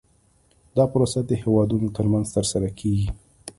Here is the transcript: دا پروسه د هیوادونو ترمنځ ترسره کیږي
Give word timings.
دا 0.77 0.83
پروسه 0.91 1.19
د 1.23 1.31
هیوادونو 1.41 1.87
ترمنځ 1.97 2.27
ترسره 2.35 2.69
کیږي 2.79 3.07